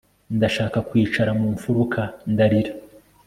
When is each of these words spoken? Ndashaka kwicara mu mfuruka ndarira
Ndashaka 0.37 0.77
kwicara 0.89 1.31
mu 1.39 1.47
mfuruka 1.55 2.01
ndarira 2.31 2.73